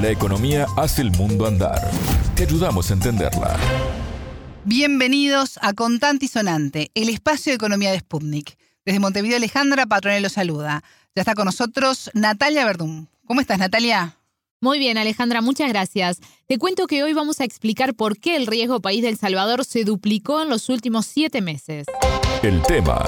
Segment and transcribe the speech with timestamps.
[0.00, 1.90] La economía hace el mundo andar.
[2.36, 3.56] Te ayudamos a entenderla.
[4.64, 8.56] Bienvenidos a Contante y Sonante, el espacio de economía de Sputnik.
[8.84, 10.84] Desde Montevideo, Alejandra Patronello saluda.
[11.16, 13.08] Ya está con nosotros Natalia Verdún.
[13.26, 14.16] ¿Cómo estás, Natalia?
[14.60, 16.20] Muy bien, Alejandra, muchas gracias.
[16.46, 19.82] Te cuento que hoy vamos a explicar por qué el riesgo país del Salvador se
[19.82, 21.86] duplicó en los últimos siete meses.
[22.44, 23.02] El tema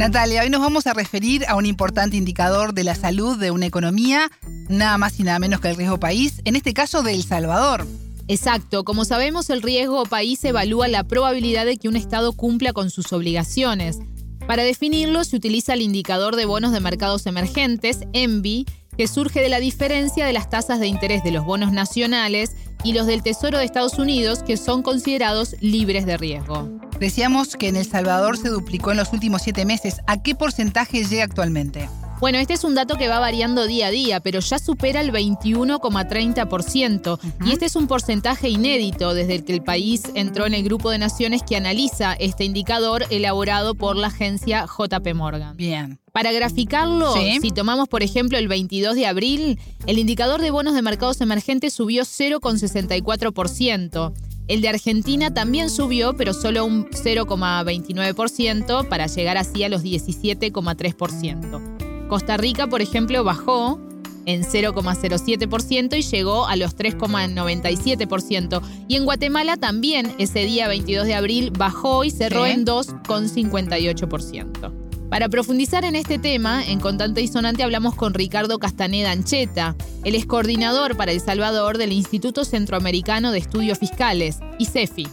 [0.00, 3.66] Natalia, hoy nos vamos a referir a un importante indicador de la salud de una
[3.66, 4.30] economía,
[4.70, 7.86] nada más y nada menos que el riesgo país, en este caso de El Salvador.
[8.26, 12.88] Exacto, como sabemos el riesgo país evalúa la probabilidad de que un Estado cumpla con
[12.88, 13.98] sus obligaciones.
[14.46, 18.64] Para definirlo se utiliza el indicador de bonos de mercados emergentes, ENVI,
[18.96, 22.52] que surge de la diferencia de las tasas de interés de los bonos nacionales
[22.84, 26.89] y los del Tesoro de Estados Unidos, que son considerados libres de riesgo.
[27.00, 30.02] Decíamos que en El Salvador se duplicó en los últimos siete meses.
[30.06, 31.88] ¿A qué porcentaje llega actualmente?
[32.20, 35.10] Bueno, este es un dato que va variando día a día, pero ya supera el
[35.10, 37.18] 21,30%.
[37.46, 40.98] Y este es un porcentaje inédito desde que el país entró en el grupo de
[40.98, 45.56] naciones que analiza este indicador elaborado por la agencia JP Morgan.
[45.56, 45.98] Bien.
[46.12, 50.82] Para graficarlo, si tomamos por ejemplo el 22 de abril, el indicador de bonos de
[50.82, 54.12] mercados emergentes subió 0,64%.
[54.48, 62.08] El de Argentina también subió, pero solo un 0,29% para llegar así a los 17,3%.
[62.08, 63.78] Costa Rica, por ejemplo, bajó
[64.26, 68.60] en 0,07% y llegó a los 3,97%.
[68.88, 74.89] Y en Guatemala también ese día 22 de abril bajó y cerró en 2,58%.
[75.10, 79.74] Para profundizar en este tema, en Contante y Sonante hablamos con Ricardo Castaneda Ancheta.
[80.04, 85.08] Él es coordinador para El Salvador del Instituto Centroamericano de Estudios Fiscales, ICEFI.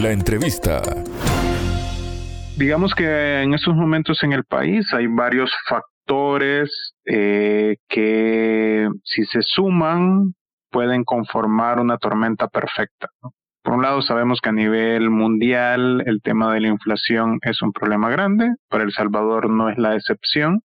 [0.00, 0.80] La entrevista.
[2.56, 9.42] Digamos que en estos momentos en el país hay varios factores eh, que si se
[9.42, 10.34] suman
[10.70, 13.08] pueden conformar una tormenta perfecta.
[13.74, 18.10] Un lado, sabemos que a nivel mundial el tema de la inflación es un problema
[18.10, 20.60] grande, para El Salvador no es la excepción.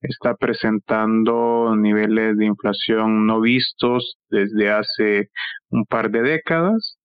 [0.00, 5.30] Está presentando niveles de inflación no vistos desde hace
[5.70, 6.98] un par de décadas.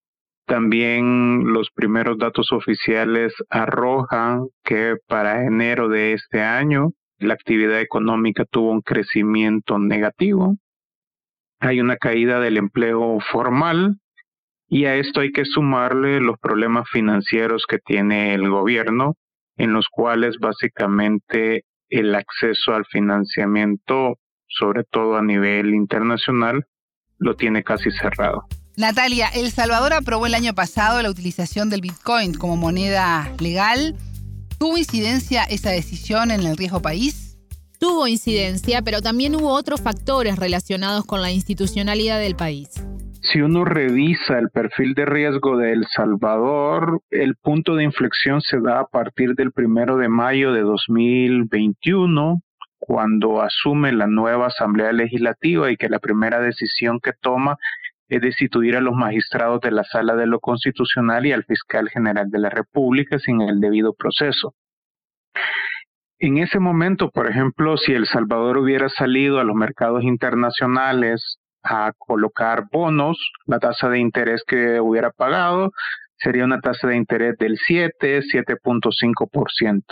[0.45, 8.45] También los primeros datos oficiales arrojan que para enero de este año la actividad económica
[8.45, 10.57] tuvo un crecimiento negativo.
[11.59, 14.00] Hay una caída del empleo formal,
[14.73, 19.17] y a esto hay que sumarle los problemas financieros que tiene el gobierno,
[19.57, 24.15] en los cuales básicamente el acceso al financiamiento,
[24.47, 26.63] sobre todo a nivel internacional,
[27.17, 28.45] lo tiene casi cerrado.
[28.77, 33.97] Natalia, El Salvador aprobó el año pasado la utilización del Bitcoin como moneda legal.
[34.57, 37.37] ¿Tuvo incidencia esa decisión en el riesgo país?
[37.77, 42.69] Tuvo incidencia, pero también hubo otros factores relacionados con la institucionalidad del país
[43.21, 48.59] si uno revisa el perfil de riesgo de El Salvador, el punto de inflexión se
[48.59, 52.41] da a partir del primero de mayo de 2021,
[52.79, 57.57] cuando asume la nueva Asamblea Legislativa y que la primera decisión que toma
[58.09, 62.29] es destituir a los magistrados de la Sala de lo Constitucional y al fiscal general
[62.31, 64.55] de la República sin el debido proceso.
[66.17, 71.91] En ese momento, por ejemplo, si El Salvador hubiera salido a los mercados internacionales a
[71.97, 75.71] colocar bonos, la tasa de interés que hubiera pagado
[76.17, 79.83] sería una tasa de interés del 7, 7.5%.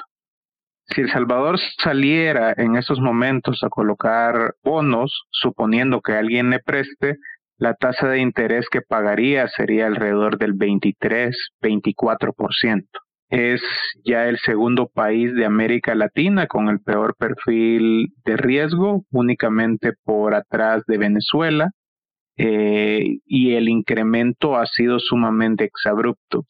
[0.85, 7.17] Si El Salvador saliera en esos momentos a colocar bonos, suponiendo que alguien le preste,
[7.57, 12.85] la tasa de interés que pagaría sería alrededor del 23, 24%
[13.29, 13.61] es
[14.03, 20.33] ya el segundo país de América Latina con el peor perfil de riesgo, únicamente por
[20.33, 21.71] atrás de Venezuela,
[22.37, 26.45] eh, y el incremento ha sido sumamente exabrupto.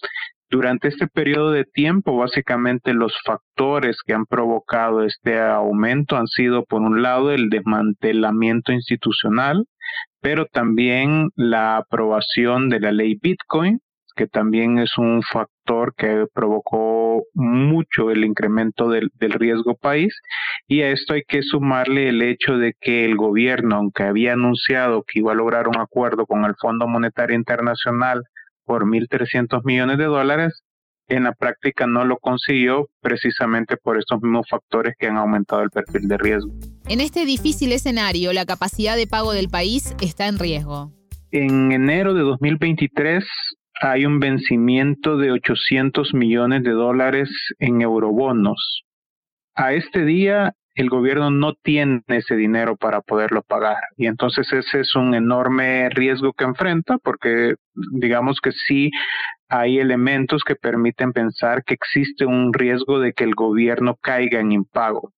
[0.52, 6.64] Durante este periodo de tiempo, básicamente los factores que han provocado este aumento han sido,
[6.64, 9.66] por un lado, el desmantelamiento institucional,
[10.22, 13.80] pero también la aprobación de la ley Bitcoin,
[14.16, 15.59] que también es un factor
[15.96, 20.14] que provocó mucho el incremento del, riesgo país.
[20.68, 25.04] Y a esto hay que sumarle el hecho de que el gobierno, aunque había anunciado
[25.04, 28.24] que iba a lograr un acuerdo con el Fondo Monetario Internacional
[28.66, 30.64] por 1.300 millones de dólares,
[31.08, 35.72] en la práctica no lo consiguió precisamente por estos mismos factores que han aumentado el
[35.72, 36.52] perfil de riesgo.
[36.88, 40.92] En este difícil escenario, la capacidad de pago del país está en riesgo.
[41.32, 43.24] En enero de 2023
[43.82, 47.30] hay un vencimiento de 800 millones de dólares
[47.60, 48.84] en eurobonos.
[49.56, 53.80] a este día el gobierno no tiene ese dinero para poderlo pagar.
[53.98, 57.56] Y entonces ese es un enorme riesgo que enfrenta porque
[57.92, 58.90] digamos que sí
[59.50, 64.54] hay elementos que permiten pensar que existe un riesgo de que el gobierno caiga en
[64.54, 65.12] impago.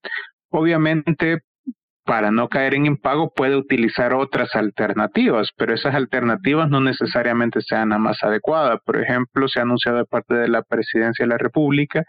[0.49, 1.41] Obviamente,
[2.11, 7.87] para no caer en impago puede utilizar otras alternativas, pero esas alternativas no necesariamente sean
[7.87, 8.79] las más adecuadas.
[8.85, 12.03] Por ejemplo, se ha anunciado de parte de la Presidencia de la República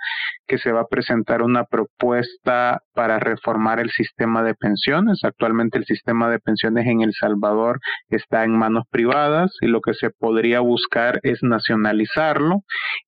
[0.48, 5.20] que se va a presentar una propuesta para reformar el sistema de pensiones.
[5.22, 7.78] Actualmente el sistema de pensiones en El Salvador
[8.08, 12.62] está en manos privadas y lo que se podría buscar es nacionalizarlo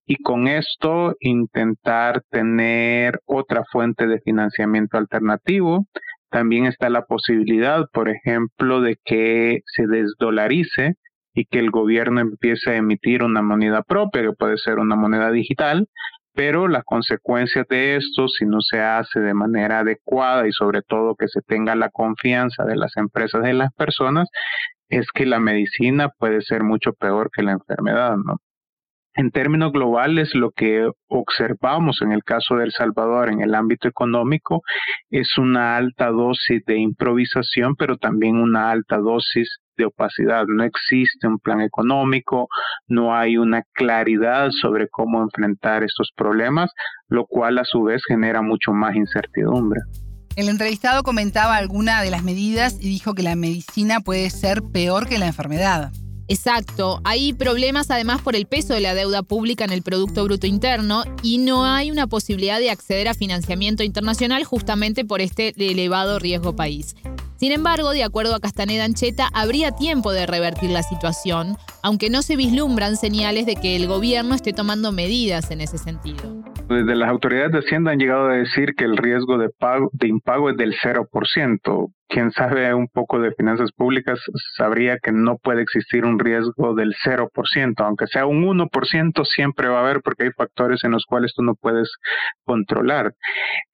[0.06, 5.88] y con esto intentar tener otra fuente de financiamiento alternativo
[6.34, 10.94] también está la posibilidad, por ejemplo, de que se desdolarice
[11.32, 15.30] y que el gobierno empiece a emitir una moneda propia, que puede ser una moneda
[15.30, 15.86] digital,
[16.34, 21.14] pero las consecuencias de esto, si no se hace de manera adecuada y sobre todo
[21.14, 24.28] que se tenga la confianza de las empresas de las personas,
[24.88, 28.38] es que la medicina puede ser mucho peor que la enfermedad, ¿no?
[29.16, 33.86] En términos globales, lo que observamos en el caso de El Salvador en el ámbito
[33.86, 34.62] económico
[35.08, 40.46] es una alta dosis de improvisación, pero también una alta dosis de opacidad.
[40.48, 42.48] No existe un plan económico,
[42.88, 46.72] no hay una claridad sobre cómo enfrentar estos problemas,
[47.06, 49.80] lo cual a su vez genera mucho más incertidumbre.
[50.34, 55.08] El entrevistado comentaba alguna de las medidas y dijo que la medicina puede ser peor
[55.08, 55.92] que la enfermedad.
[56.28, 57.00] Exacto.
[57.04, 61.04] Hay problemas además por el peso de la deuda pública en el Producto Bruto Interno
[61.22, 66.56] y no hay una posibilidad de acceder a financiamiento internacional justamente por este elevado riesgo
[66.56, 66.96] país.
[67.36, 72.22] Sin embargo, de acuerdo a Castaneda Ancheta, habría tiempo de revertir la situación, aunque no
[72.22, 76.53] se vislumbran señales de que el gobierno esté tomando medidas en ese sentido.
[76.68, 80.08] Desde las autoridades de Hacienda han llegado a decir que el riesgo de, pago, de
[80.08, 81.92] impago es del 0%.
[82.08, 84.18] Quien sabe un poco de finanzas públicas
[84.56, 89.78] sabría que no puede existir un riesgo del 0%, aunque sea un 1%, siempre va
[89.78, 91.90] a haber porque hay factores en los cuales tú no puedes
[92.44, 93.12] controlar.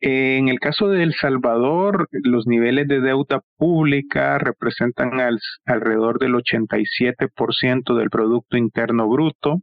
[0.00, 5.12] En el caso de El Salvador, los niveles de deuda pública representan
[5.66, 9.58] alrededor del 87% del Producto Interno Bruto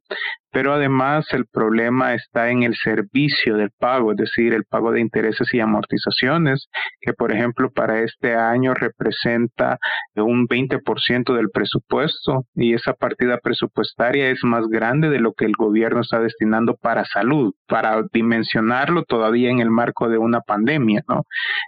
[0.57, 5.01] pero además el problema está en el servicio del pago, es decir, el pago de
[5.01, 6.68] intereses y amortizaciones,
[7.00, 9.77] que por ejemplo para este año representa
[10.15, 15.54] un 20% del presupuesto y esa partida presupuestaria es más grande de lo que el
[15.56, 21.21] gobierno está destinando para salud, para dimensionarlo todavía en el marco de una pandemia, ¿no?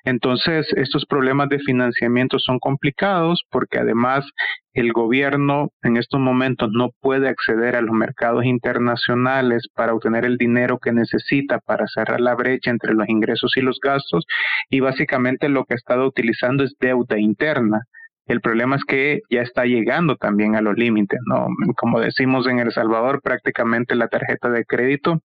[0.03, 4.25] Entonces, estos problemas de financiamiento son complicados porque además
[4.73, 10.37] el gobierno en estos momentos no puede acceder a los mercados internacionales para obtener el
[10.37, 14.25] dinero que necesita para cerrar la brecha entre los ingresos y los gastos
[14.69, 17.81] y básicamente lo que ha estado utilizando es deuda interna.
[18.27, 21.47] El problema es que ya está llegando también a los límites, ¿no?
[21.75, 25.21] Como decimos en El Salvador, prácticamente la tarjeta de crédito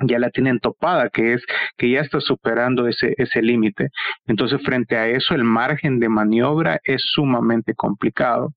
[0.00, 1.44] ya la tienen topada, que es
[1.76, 3.88] que ya está superando ese, ese límite.
[4.26, 8.50] Entonces, frente a eso, el margen de maniobra es sumamente complicado.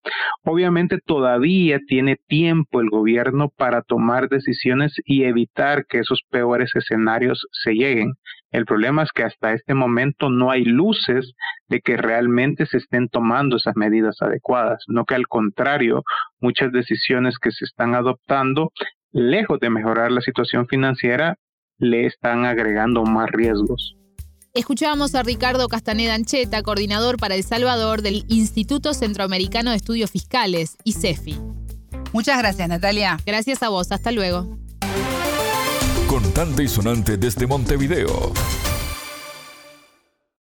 [0.44, 7.47] Obviamente, todavía tiene tiempo el gobierno para tomar decisiones y evitar que esos peores escenarios
[7.51, 8.13] se lleguen.
[8.51, 11.34] El problema es que hasta este momento no hay luces
[11.67, 16.01] de que realmente se estén tomando esas medidas adecuadas, no que al contrario,
[16.41, 18.72] muchas decisiones que se están adoptando
[19.12, 21.38] lejos de mejorar la situación financiera,
[21.78, 23.96] le están agregando más riesgos.
[24.54, 30.75] Escuchábamos a Ricardo Castaneda Ancheta, coordinador para El Salvador del Instituto Centroamericano de Estudios Fiscales,
[30.84, 31.38] ICEFI.
[32.13, 33.18] Muchas gracias, Natalia.
[33.25, 34.58] Gracias a vos, hasta luego.
[36.08, 38.34] Contante y sonante desde Montevideo.